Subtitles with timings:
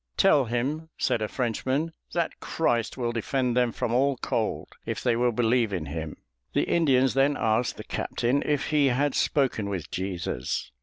[0.17, 5.15] "Tell him," said a Frenchman, "that Christ will defend them from all cold, if they
[5.15, 6.17] will believe in him."
[6.53, 10.71] The Indians then asked the captain if he had spoken with Jesus.